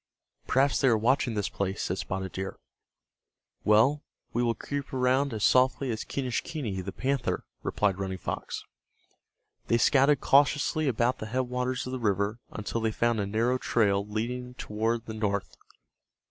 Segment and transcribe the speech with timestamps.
[0.47, 2.57] "Perhaps they are watching this place," said Spotted Deer.
[3.63, 4.01] "Well,
[4.33, 8.63] we will creep around as softly as Quenischquney, the panther," replied Running Fox.
[9.67, 14.03] They scouted cautiously about the headwaters of the river until they found a narrow trail
[14.03, 15.55] leading toward the north.